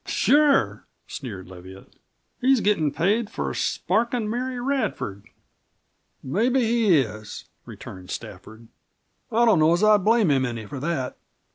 "Sure," 0.07 0.87
sneered 1.05 1.47
Leviatt; 1.47 1.95
"he's 2.39 2.59
gettin' 2.59 2.89
paid 2.91 3.29
for 3.29 3.53
sparkin' 3.53 4.27
Mary 4.27 4.59
Radford." 4.59 5.27
"Mebbe 6.23 6.55
he 6.57 6.97
is," 6.97 7.45
returned 7.67 8.09
Stafford. 8.09 8.67
"I 9.31 9.45
don't 9.45 9.59
know 9.59 9.73
as 9.73 9.83
I'd 9.83 10.03
blame 10.03 10.31
him 10.31 10.43
any 10.43 10.65
for 10.65 10.79
that. 10.79 11.19